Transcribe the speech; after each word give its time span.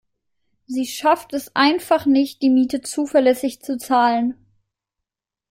Sie 0.65 0.87
schafft 0.87 1.31
es 1.33 1.55
einfach 1.55 2.07
nicht, 2.07 2.41
die 2.41 2.49
Miete 2.49 2.81
zuverlässig 2.81 3.61
zu 3.61 3.77
zahlen. 3.77 4.35